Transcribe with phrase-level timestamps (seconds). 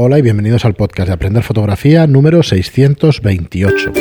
[0.00, 3.92] Hola y bienvenidos al podcast de Aprender Fotografía número 628.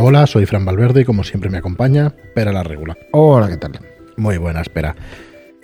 [0.00, 2.98] Hola, soy Fran Valverde y como siempre me acompaña Pera la Regula.
[3.12, 3.80] Hola, ¿qué tal?
[4.18, 4.94] Muy buena, espera.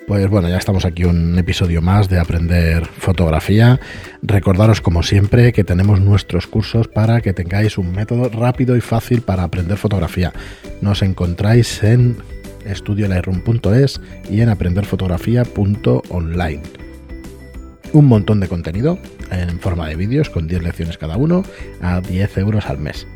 [0.07, 3.79] Pues bueno, ya estamos aquí un episodio más de Aprender Fotografía.
[4.23, 9.21] Recordaros como siempre que tenemos nuestros cursos para que tengáis un método rápido y fácil
[9.21, 10.33] para aprender fotografía.
[10.81, 12.17] Nos encontráis en
[12.65, 14.01] estudiolightroom.es
[14.31, 16.84] y en aprenderfotografía.online.
[17.95, 18.99] Un montón de contenido
[19.31, 21.43] en forma de vídeos con 10 lecciones cada uno
[21.81, 23.07] a 10 euros al mes.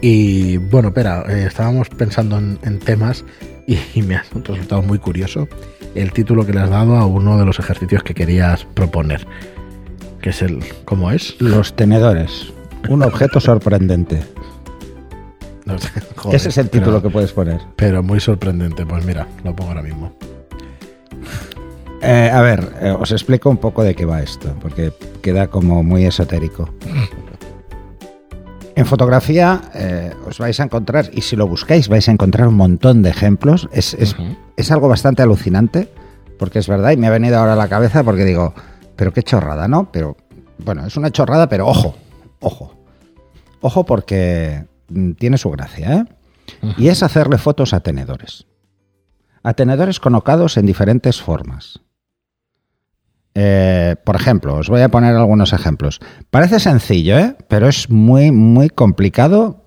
[0.00, 3.22] Y bueno, espera, eh, estábamos pensando en, en temas
[3.66, 5.46] y, y me ha resultado muy curioso
[5.94, 9.26] el título que le has dado a uno de los ejercicios que querías proponer.
[10.22, 10.60] Que es el.
[10.86, 11.38] ¿Cómo es?
[11.38, 12.50] Los tenedores.
[12.88, 14.20] Un objeto sorprendente.
[15.66, 15.76] No
[16.16, 17.60] joder, Ese es el título pero- que puedes poner.
[17.76, 18.86] Pero muy sorprendente.
[18.86, 20.16] Pues mira, lo pongo ahora mismo.
[22.04, 25.82] Eh, a ver, eh, os explico un poco de qué va esto, porque queda como
[25.84, 26.68] muy esotérico.
[28.74, 32.54] En fotografía eh, os vais a encontrar, y si lo buscáis vais a encontrar un
[32.56, 33.68] montón de ejemplos.
[33.72, 34.16] Es, es-
[34.56, 35.88] es algo bastante alucinante,
[36.38, 38.54] porque es verdad, y me ha venido ahora a la cabeza porque digo,
[38.96, 39.90] pero qué chorrada, ¿no?
[39.92, 40.16] Pero
[40.58, 41.94] bueno, es una chorrada, pero ojo,
[42.40, 42.74] ojo.
[43.60, 46.04] Ojo porque mm, tiene su gracia, ¿eh?
[46.78, 48.46] Y es hacerle fotos a tenedores.
[49.44, 51.80] A tenedores colocados en diferentes formas.
[53.34, 56.00] Eh, por ejemplo, os voy a poner algunos ejemplos.
[56.30, 57.36] Parece sencillo, ¿eh?
[57.48, 59.64] Pero es muy, muy complicado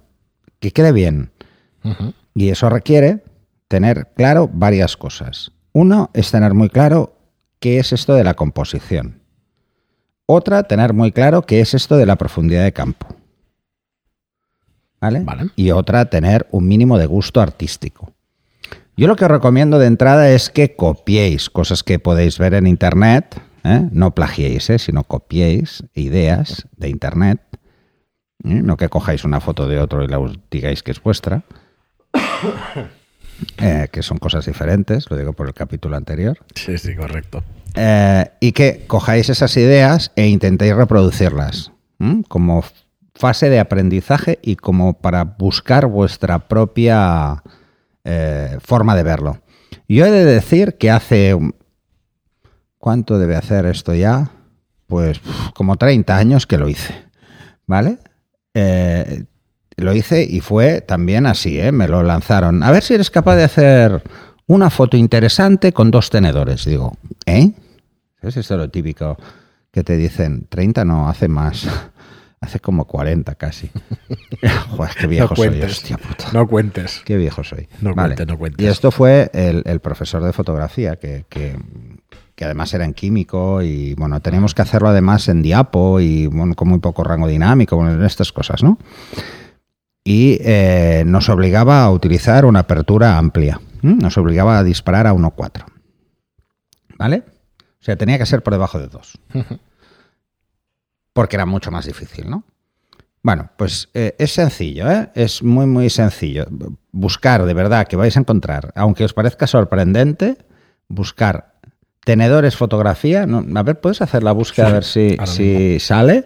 [0.60, 1.32] que quede bien.
[2.34, 3.24] Y eso requiere
[3.68, 5.52] tener claro varias cosas.
[5.72, 7.16] Uno es tener muy claro
[7.60, 9.22] qué es esto de la composición.
[10.26, 13.08] Otra, tener muy claro qué es esto de la profundidad de campo.
[15.00, 15.20] ¿Vale?
[15.20, 15.50] Vale.
[15.56, 18.12] Y otra, tener un mínimo de gusto artístico.
[18.98, 22.66] Yo lo que os recomiendo de entrada es que copiéis cosas que podéis ver en
[22.66, 23.40] Internet.
[23.66, 23.90] ¿Eh?
[23.92, 24.80] No plagiéis, ¿eh?
[24.80, 27.42] sino copiéis ideas de Internet.
[28.44, 28.62] ¿eh?
[28.62, 30.20] No que cojáis una foto de otro y la
[30.52, 31.44] digáis que es vuestra.
[33.92, 36.38] Que son cosas diferentes, lo digo por el capítulo anterior.
[36.56, 37.44] Sí, sí, correcto.
[38.40, 41.74] Y que cojáis esas ideas e intentéis reproducirlas
[42.30, 42.64] como
[43.14, 47.44] fase de aprendizaje y como para buscar vuestra propia
[48.62, 49.42] forma de verlo.
[49.90, 51.38] Yo he de decir que hace...
[52.86, 54.30] ¿Cuánto debe hacer esto ya?
[54.86, 55.20] Pues
[55.56, 56.94] como 30 años que lo hice,
[57.66, 57.98] ¿vale?
[58.54, 59.24] Eh,
[59.76, 61.72] lo hice y fue también así, ¿eh?
[61.72, 62.62] me lo lanzaron.
[62.62, 64.04] A ver si eres capaz de hacer
[64.46, 66.64] una foto interesante con dos tenedores.
[66.66, 66.96] Digo,
[67.26, 67.54] ¿eh?
[68.22, 69.18] Es lo típico
[69.72, 71.68] que te dicen, 30 no, hace más.
[72.42, 73.72] Hace como 40 casi.
[74.70, 75.72] Joder, qué viejo no soy, cuentes.
[75.72, 76.26] hostia puta.
[76.34, 77.02] No cuentes.
[77.04, 77.68] Qué viejo soy.
[77.82, 78.64] No cuentes, no cuentes.
[78.64, 81.58] Y esto fue el, el profesor de fotografía, que, que-
[82.36, 86.56] que además era en químico y bueno, teníamos que hacerlo además en diapo y bueno,
[86.56, 88.78] con muy poco rango dinámico, bueno, estas cosas, ¿no?
[90.04, 93.60] Y eh, nos obligaba a utilizar una apertura amplia.
[93.82, 95.64] Nos obligaba a disparar a 1.4.
[96.98, 97.24] ¿Vale?
[97.58, 99.20] O sea, tenía que ser por debajo de 2
[101.16, 102.44] porque era mucho más difícil, ¿no?
[103.24, 105.10] Bueno, pues eh, es sencillo, ¿eh?
[105.16, 106.46] Es muy, muy sencillo.
[106.92, 110.38] Buscar, de verdad, que vais a encontrar, aunque os parezca sorprendente,
[110.90, 111.55] buscar
[112.06, 113.26] tenedores fotografía.
[113.26, 116.26] No, a ver, ¿puedes hacer la búsqueda Sí, a ver si, si sale?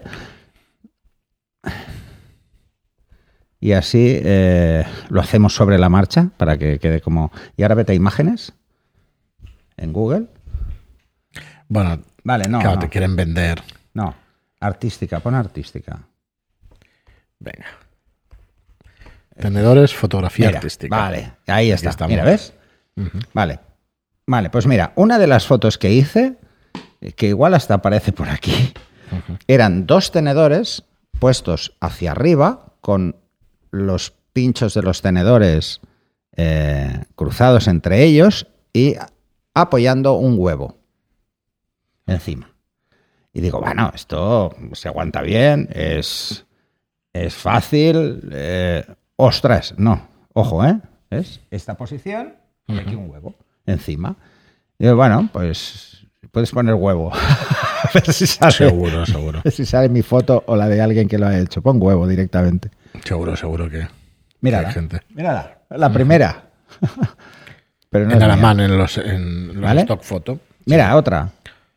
[3.58, 7.32] Y así eh, lo hacemos sobre la marcha para que quede como...
[7.56, 8.52] Y ahora vete a imágenes
[9.76, 10.26] en Google.
[11.68, 13.62] Bueno, Vale, no, claro, no, te quieren vender.
[13.94, 14.14] no.
[14.62, 16.00] Artística, pon artística.
[17.38, 17.64] Venga.
[19.34, 20.94] Tenedores, fotografía Mira, artística.
[20.94, 22.06] Vale, ahí está.
[22.06, 22.52] Mira, ¿ves?
[23.32, 23.58] Vale.
[24.26, 26.36] Vale, pues mira, una de las fotos que hice,
[27.16, 28.72] que igual hasta aparece por aquí,
[29.48, 30.84] eran dos tenedores
[31.18, 33.16] puestos hacia arriba con
[33.70, 35.80] los pinchos de los tenedores
[36.36, 38.94] eh, cruzados entre ellos y
[39.54, 40.78] apoyando un huevo
[42.06, 42.54] encima.
[43.32, 46.46] Y digo, bueno, esto se aguanta bien, es,
[47.12, 48.28] es fácil.
[48.32, 48.84] eh,
[49.16, 50.80] ostras, no, ojo, ¿eh?
[51.10, 51.40] ¿Ves?
[51.50, 52.34] Esta posición
[52.66, 53.34] y aquí un huevo
[53.70, 54.16] encima.
[54.78, 57.12] Y bueno, pues puedes poner huevo.
[57.82, 59.38] A ver si sale, Seguro, seguro.
[59.38, 61.62] a ver si sale mi foto o la de alguien que lo ha hecho.
[61.62, 62.70] Pon huevo directamente.
[63.02, 63.88] Seguro, seguro que.
[64.42, 65.00] Mírala, hay gente.
[65.14, 66.44] mírala, la primera.
[67.90, 69.80] Pero no en en los, en los ¿Vale?
[69.80, 70.38] stock photo.
[70.66, 71.30] Mira, otra.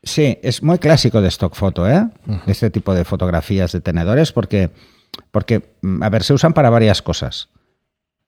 [0.03, 2.05] Sí, es muy clásico de stock photo, ¿eh?
[2.45, 4.69] Este tipo de fotografías de tenedores, porque,
[5.31, 7.49] porque, mm, a ver, se usan para varias cosas.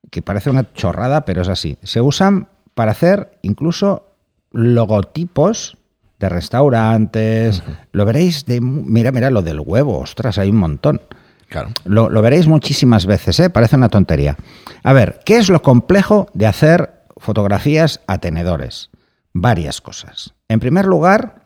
[0.10, 1.78] Que parece una chorrada, pero es así.
[1.84, 4.16] Se usan para hacer incluso
[4.52, 5.78] logotipos
[6.20, 7.64] de restaurantes.
[7.92, 8.62] Lo veréis de.
[8.62, 11.02] Mira, mira lo del huevo, ostras, hay un montón.
[11.50, 11.70] Claro.
[11.86, 13.50] Lo, lo veréis muchísimas veces, ¿eh?
[13.50, 14.36] parece una tontería.
[14.84, 18.90] A ver, ¿qué es lo complejo de hacer fotografías a tenedores?
[19.34, 20.34] Varias cosas.
[20.48, 21.44] En primer lugar,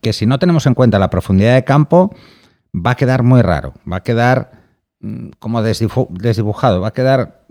[0.00, 2.14] que si no tenemos en cuenta la profundidad de campo,
[2.74, 4.52] va a quedar muy raro, va a quedar
[5.00, 7.44] mm, como desdibujado, va a quedar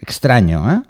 [0.00, 0.70] extraño.
[0.72, 0.82] ¿eh?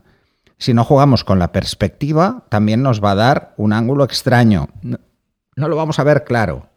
[0.62, 4.69] Si no jugamos con la perspectiva, también nos va a dar un ángulo extraño.
[4.82, 6.69] No, lo vamos a ver claro.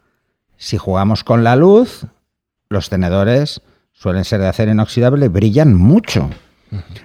[0.56, 2.04] Si jugamos con la luz,
[2.68, 3.62] los tenedores
[3.92, 6.28] suelen ser de acero inoxidable brillan mucho.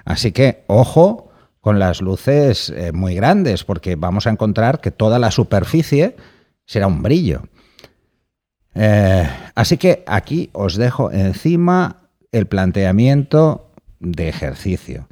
[0.05, 1.29] Así que ojo
[1.59, 6.15] con las luces eh, muy grandes, porque vamos a encontrar que toda la superficie
[6.65, 7.43] será un brillo.
[8.73, 13.69] Eh, así que aquí os dejo encima el planteamiento
[13.99, 15.05] de ejercicio.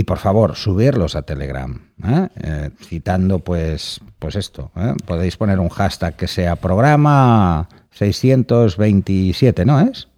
[0.00, 2.28] Y por favor, subirlos a Telegram, ¿eh?
[2.42, 4.72] Eh, citando pues, pues esto.
[4.74, 4.94] ¿eh?
[5.04, 10.08] Podéis poner un hashtag que sea programa 627, ¿no es?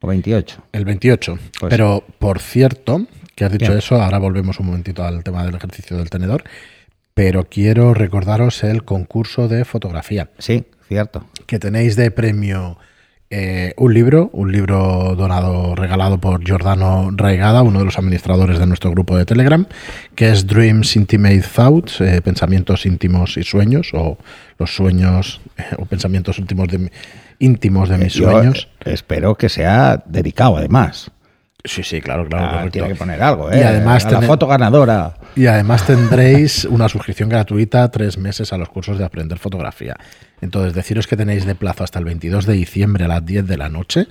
[0.00, 0.62] O 28.
[0.72, 1.38] El 28.
[1.60, 3.02] Pues Pero, por cierto,
[3.34, 3.78] que has dicho Bien.
[3.78, 6.44] eso, ahora volvemos un momentito al tema del ejercicio del tenedor,
[7.12, 11.26] pero quiero recordaros el concurso de fotografía, Sí, cierto.
[11.46, 12.78] que tenéis de premio
[13.28, 18.66] eh, un libro, un libro donado, regalado por Giordano Raigada, uno de los administradores de
[18.66, 19.66] nuestro grupo de Telegram,
[20.14, 24.16] que es Dreams Intimate Thoughts, eh, pensamientos íntimos y sueños, o
[24.58, 26.90] los sueños eh, o pensamientos íntimos de,
[27.40, 28.68] íntimos de mis Yo, sueños.
[28.84, 31.10] espero que sea dedicado, además.
[31.64, 32.60] Sí, sí, claro, claro.
[32.60, 33.58] Ah, tiene que poner algo, ¿eh?
[33.58, 35.16] Y además a la foto ganadora.
[35.34, 39.96] Y además tendréis una suscripción gratuita tres meses a los cursos de aprender fotografía.
[40.40, 43.56] Entonces, deciros que tenéis de plazo hasta el 22 de diciembre a las 10 de
[43.56, 44.06] la noche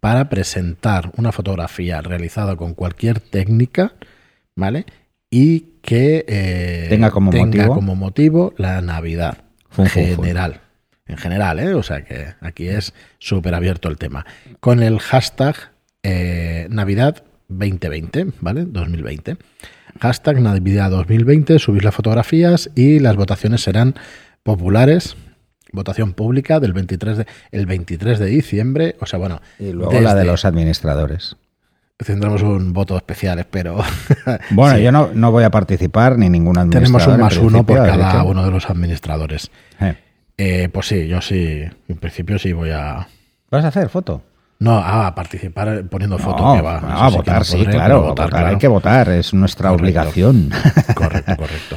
[0.00, 3.94] para presentar una fotografía realizada con cualquier técnica,
[4.54, 4.86] ¿vale?
[5.30, 7.74] Y que eh, Tenga como motivo.
[7.74, 9.38] como motivo la Navidad
[9.70, 10.24] Fun, en fun, fun.
[10.24, 10.60] general.
[11.06, 11.74] En general, ¿eh?
[11.74, 14.26] O sea que aquí es súper abierto el tema.
[14.60, 15.56] Con el hashtag
[16.02, 18.64] eh, Navidad 2020, ¿vale?
[18.66, 19.36] 2020.
[20.00, 23.94] Hashtag Navidad 2020, subís las fotografías y las votaciones serán
[24.42, 25.16] populares.
[25.72, 28.96] Votación pública del 23 de, el 23 de diciembre.
[29.00, 31.36] O sea, bueno, Y luego la de los administradores.
[31.98, 33.78] tendremos un voto especial, espero.
[34.50, 34.82] Bueno, Sí.
[34.82, 37.00] yo no, no voy a participar ni ningún administrador.
[37.02, 39.50] Tenemos un más uno por cada uno de los administradores.
[39.80, 39.94] Eh.
[40.36, 43.08] Eh, pues sí, yo sí, en principio sí voy a...
[43.50, 44.22] ¿Vas a hacer foto?
[44.60, 46.80] No, a participar poniendo foto no, que va.
[46.80, 48.02] no, a votar, sí, podré, claro.
[48.02, 48.46] votar, claro.
[48.48, 49.82] Hay que votar, es nuestra Correcto.
[49.84, 50.50] obligación.
[50.94, 51.76] Correcto, correcto.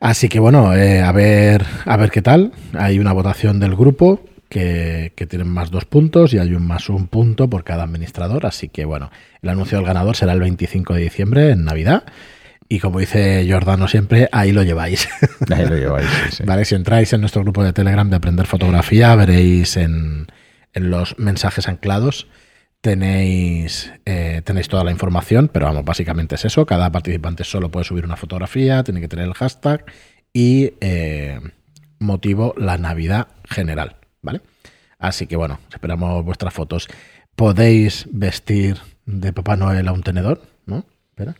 [0.00, 2.52] Así que bueno, eh, a ver, a ver qué tal.
[2.72, 6.88] Hay una votación del grupo que, que tienen más dos puntos y hay un más
[6.88, 8.46] un punto por cada administrador.
[8.46, 9.10] Así que bueno,
[9.42, 12.04] el anuncio del ganador será el 25 de diciembre en Navidad.
[12.72, 15.08] Y como dice Giordano siempre, ahí lo lleváis.
[15.50, 16.42] Ahí lo lleváis, sí, sí.
[16.44, 20.28] Vale, si entráis en nuestro grupo de Telegram de Aprender Fotografía, veréis en,
[20.72, 22.28] en los mensajes anclados,
[22.80, 26.66] tenéis, eh, tenéis toda la información, pero vamos, básicamente es eso.
[26.66, 29.84] Cada participante solo puede subir una fotografía, tiene que tener el hashtag
[30.32, 31.40] y eh,
[31.98, 34.40] motivo la Navidad general, ¿vale?
[34.98, 36.88] Así que bueno, esperamos vuestras fotos.
[37.36, 40.84] Podéis vestir de Papá Noel a un tenedor, ¿no?
[41.10, 41.34] Espera.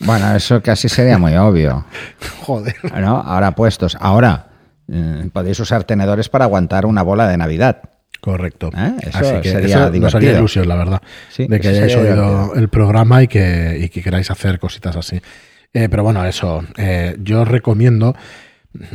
[0.00, 1.84] Bueno, eso casi sería muy obvio.
[2.42, 2.76] Joder.
[3.00, 3.18] ¿no?
[3.20, 3.96] Ahora puestos.
[4.00, 4.46] Ahora,
[4.88, 7.82] eh, podéis usar tenedores para aguantar una bola de Navidad.
[8.20, 8.70] Correcto.
[8.76, 8.94] ¿Eh?
[9.02, 12.14] Eso Así que sería eso nos haría ilusión, la verdad, Sí, de que hayáis oído
[12.14, 12.54] divertido.
[12.56, 15.20] el programa y que, y que queráis hacer cositas así.
[15.72, 18.16] Eh, pero bueno, eso, eh, yo os recomiendo,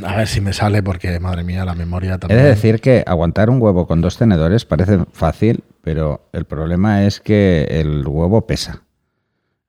[0.03, 2.41] a ver si me sale, porque madre mía, la memoria también.
[2.41, 7.19] de decir que aguantar un huevo con dos tenedores parece fácil, pero el problema es
[7.19, 8.81] que el huevo pesa.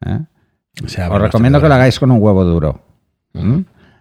[0.05, 0.21] ¿eh?
[0.83, 2.81] Os recomiendo que lo hagáis con un huevo duro.
[3.35, 3.61] ¿Mm?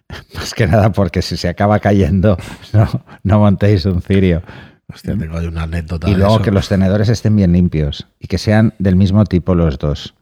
[0.35, 2.37] Más que nada porque si se acaba cayendo,
[2.73, 2.87] no,
[3.23, 4.41] no montéis un cirio.
[4.87, 6.09] Hostia, tengo una anécdota.
[6.09, 6.43] Y de luego eso.
[6.43, 10.13] que los tenedores estén bien limpios y que sean del mismo tipo los dos.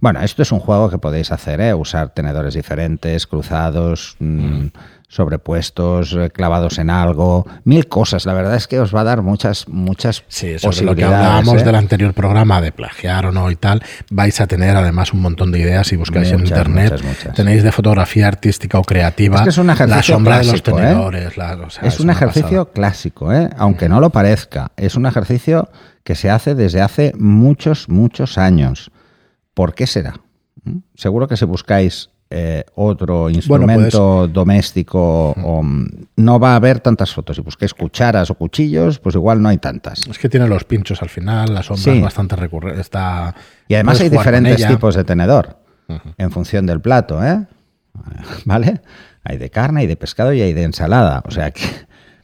[0.00, 1.74] Bueno, esto es un juego que podéis hacer, ¿eh?
[1.74, 4.66] usar tenedores diferentes, cruzados, mm,
[5.08, 8.24] sobrepuestos, eh, clavados en algo, mil cosas.
[8.26, 11.16] La verdad es que os va a dar muchas, muchas Sí, sobre lo que posibilidades.
[11.26, 11.64] hablábamos ¿eh?
[11.64, 15.52] del anterior programa de plagiar o no y tal, vais a tener además un montón
[15.52, 16.92] de ideas si buscáis en internet.
[16.92, 17.34] muchas, muchas.
[17.34, 19.36] Tenéis de fotografía artística o creativa.
[19.36, 20.82] Es que es un la ejercicio sombra de los clásico, ¿eh?
[20.82, 21.36] tenedores.
[21.36, 22.72] la- o sea, es un ejercicio pasada.
[22.72, 23.50] clásico, ¿eh?
[23.58, 24.70] aunque no lo parezca.
[24.76, 25.68] Es un ejercicio
[26.04, 28.90] que se hace desde hace muchos, muchos años.
[29.60, 30.14] ¿Por qué será?
[30.64, 30.78] ¿Mm?
[30.94, 35.86] Seguro que si buscáis eh, otro instrumento doméstico, o, mm,
[36.16, 37.36] no va a haber tantas fotos.
[37.36, 40.06] Si buscáis cucharas o cuchillos, pues igual no hay tantas.
[40.06, 41.90] Es que tiene los pinchos al final, la sombra Sí.
[41.90, 42.80] es bastante recurrente.
[42.80, 43.34] Está,
[43.68, 45.58] Y además hay diferentes tipos de tenedor
[46.16, 47.44] en función del plato, ¿eh?
[48.46, 48.80] ¿Vale?
[49.24, 51.22] Hay de carne, hay de pescado y hay de ensalada.
[51.26, 51.60] O sea que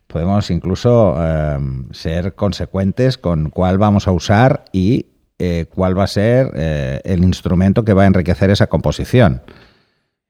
[0.06, 1.58] podemos incluso eh,
[1.90, 5.04] ser consecuentes con cuál vamos a usar y
[5.38, 9.42] eh, cuál va a ser eh, el instrumento que va a enriquecer esa composición.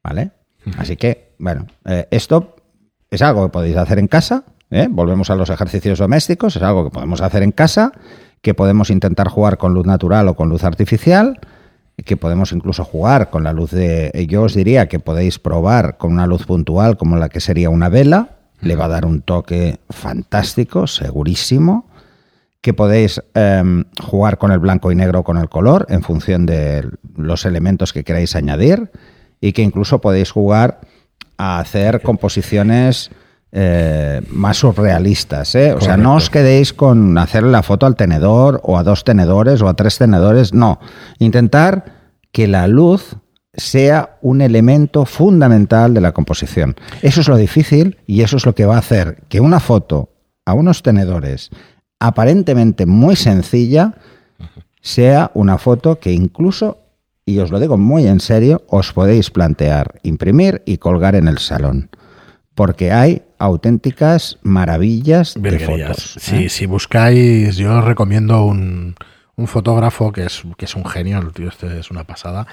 [0.03, 0.31] ¿Vale?
[0.79, 2.57] Así que, bueno, eh, esto
[3.11, 4.45] es algo que podéis hacer en casa.
[4.71, 4.89] ¿eh?
[4.91, 6.57] Volvemos a los ejercicios domésticos.
[6.57, 7.93] Es algo que podemos hacer en casa,
[8.43, 11.39] que podemos intentar jugar con luz natural o con luz artificial,
[12.05, 14.27] que podemos incluso jugar con la luz de...
[14.29, 17.89] Yo os diría que podéis probar con una luz puntual como la que sería una
[17.89, 18.31] vela.
[18.61, 21.87] Le va a dar un toque fantástico, segurísimo
[22.61, 26.47] que podéis eh, jugar con el blanco y negro o con el color en función
[26.47, 28.91] de los elementos que queráis añadir
[29.41, 30.81] y que incluso podéis jugar
[31.39, 33.11] a hacer composiciones
[33.53, 35.55] eh, más surrealistas.
[35.55, 35.73] ¿eh?
[35.73, 39.63] O sea, no os quedéis con hacer la foto al tenedor o a dos tenedores
[39.63, 40.81] o a tres tenedores, no.
[41.19, 41.85] Intentar
[42.33, 43.17] que la luz
[43.55, 46.77] sea un elemento fundamental de la composición.
[47.01, 50.11] Eso es lo difícil y eso es lo que va a hacer que una foto
[50.45, 51.51] a unos tenedores
[51.99, 53.95] aparentemente muy sencilla
[54.81, 56.79] sea una foto que incluso,
[57.25, 61.39] y os lo digo muy en serio, os podéis plantear imprimir y colgar en el
[61.39, 61.91] salón.
[62.55, 66.17] Porque hay auténticas maravillas de fotos.
[66.21, 66.49] Sí, ¿eh?
[66.49, 68.95] si buscáis, yo os recomiendo un,
[69.35, 72.47] un fotógrafo que es, que es un genio, el tío este es una pasada.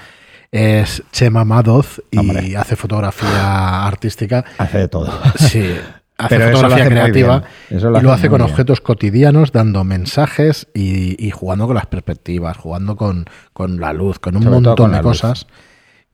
[0.52, 2.56] Es Chema Madoz y Hombre.
[2.56, 4.44] hace fotografía artística.
[4.58, 5.10] Hace de todo.
[5.36, 5.74] Sí,
[6.18, 7.78] hace Pero eso lo fotografía hace creativa bien.
[7.78, 8.50] Eso lo y lo hace con bien.
[8.50, 14.18] objetos cotidianos, dando mensajes y, y jugando con las perspectivas, jugando con, con la luz,
[14.18, 15.20] con un Sobre montón con de luz.
[15.22, 15.46] cosas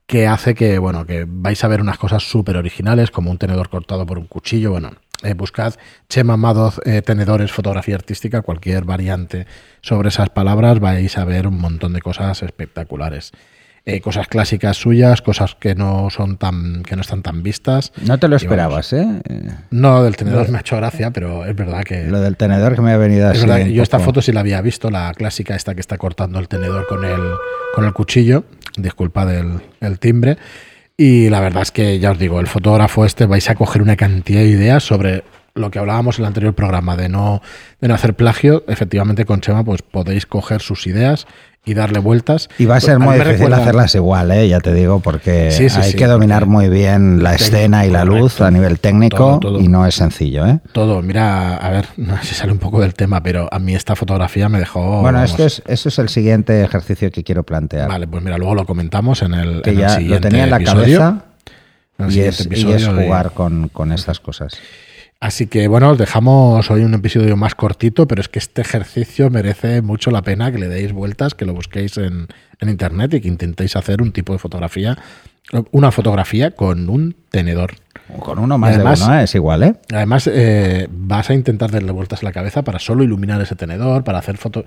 [0.07, 3.69] que hace que, bueno, que vais a ver unas cosas súper originales, como un tenedor
[3.69, 4.73] cortado por un cuchillo.
[4.73, 4.91] Bueno,
[5.23, 5.75] eh, buscad
[6.09, 9.47] Chema Madoz, eh, tenedores, fotografía artística, cualquier variante
[9.83, 13.31] sobre esas palabras, vais a ver un montón de cosas espectaculares.
[13.91, 17.93] Eh, cosas clásicas suyas, cosas que no son tan, que no están tan vistas.
[18.07, 18.43] No te lo vamos.
[18.43, 19.07] esperabas, ¿eh?
[19.71, 22.05] No, del tenedor me ha hecho gracia, pero es verdad que.
[22.05, 23.39] Lo del tenedor que me ha venido así.
[23.39, 25.99] Es verdad, un yo esta foto sí la había visto, la clásica esta que está
[25.99, 27.21] cortando el tenedor con el,
[27.75, 28.45] con el cuchillo,
[28.77, 30.39] disculpa del el timbre.
[30.97, 33.97] Y la verdad es que ya os digo, el fotógrafo este vais a coger una
[33.97, 37.43] cantidad de ideas sobre lo que hablábamos en el anterior programa de no,
[37.81, 38.65] de no hacer plagio.
[38.69, 41.27] Efectivamente, con Chema, pues podéis coger sus ideas
[41.63, 42.49] y darle vueltas.
[42.59, 44.49] Y va a ser muy difícil recuerda- hacerlas igual, ¿eh?
[44.49, 47.91] ya te digo, porque Sí, sí, hay sí, que dominar muy bien la escena y
[47.91, 49.61] la luz a nivel técnico Todo, todo.
[49.61, 50.47] y no es sencillo.
[50.47, 50.61] ¿eh?
[50.73, 53.75] Todo, mira, a ver, no sé si sale un poco del tema, pero a mí
[53.75, 55.03] esta fotografía me dejó.
[55.03, 57.89] bueno, esto es, esto es el siguiente ejercicio que quiero plantear.
[57.89, 60.45] Vale, pues mira, luego lo comentamos en el, que en el ya lo siguiente tenía
[60.45, 60.99] en la episodio.
[60.99, 61.25] cabeza
[61.99, 64.55] En el y es, y de- jugar con, con estas cosas.
[65.21, 69.29] Así que bueno, os dejamos hoy un episodio más cortito, pero es que este ejercicio
[69.29, 73.21] merece mucho la pena que le deis vueltas, que lo busquéis en, en internet y
[73.21, 74.97] que intentéis hacer un tipo de fotografía,
[75.73, 77.75] una fotografía con un tenedor.
[78.19, 79.25] Con uno más además- de uno ¿eh?
[79.25, 79.75] es igual, ¿eh?
[79.93, 84.05] Además, eh, vas a intentar darle vueltas a la cabeza para solo iluminar ese tenedor,
[84.05, 84.65] para hacer foto,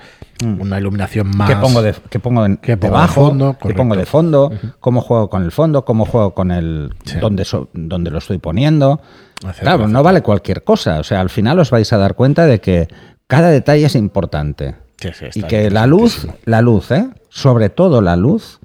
[0.60, 1.50] una iluminación más.
[1.50, 3.28] ¿Qué pongo, de, qué pongo en- ¿Qué pongo de debajo?
[3.28, 3.58] fondo?
[3.62, 4.52] ¿Qué pongo de fondo?
[4.80, 5.86] ¿Cómo juego con el fondo?
[5.86, 6.94] ¿Cómo juego con el...
[7.06, 7.18] Sí.
[7.20, 9.02] Dónde, so- dónde lo estoy poniendo?
[9.60, 11.00] Claro, no vale cualquier cosa.
[11.00, 12.88] O sea, al final os vais a dar cuenta de que
[13.28, 14.76] cada detalle es importante.
[15.00, 17.10] Sí, sí, y que la luz, la luz, ¿eh?
[17.28, 18.60] sobre todo la luz,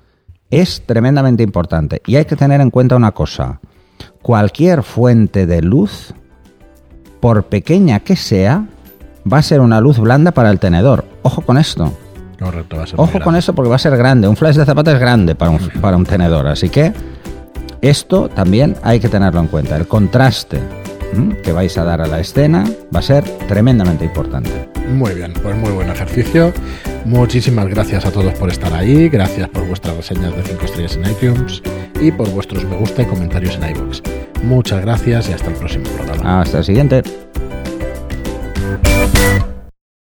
[0.51, 2.01] es tremendamente importante.
[2.07, 3.61] Y hay que tener en cuenta una cosa.
[4.23, 6.15] Cualquier fuente de luz,
[7.21, 8.67] por pequeña que sea,
[9.31, 11.05] va a ser una luz blanda para el tenedor.
[11.23, 11.93] Ojo con esto.
[12.39, 14.29] Correcto, va a ser Ojo con eso porque va a ser grande.
[14.29, 16.47] Un flash de zapata es grande para un, para un tenedor.
[16.47, 16.93] Así que
[17.81, 19.77] esto también hay que tenerlo en cuenta.
[19.77, 20.61] El contraste
[21.43, 24.69] que vais a dar a la escena va a ser tremendamente importante.
[24.93, 26.53] Muy bien, pues muy buen ejercicio.
[27.05, 29.09] Muchísimas gracias a todos por estar ahí.
[29.09, 31.63] Gracias por vuestras reseñas de 5 estrellas en iTunes
[32.01, 34.03] y por vuestros me gusta y comentarios en iVoox.
[34.43, 36.41] Muchas gracias y hasta el próximo programa.
[36.41, 37.03] Hasta el siguiente.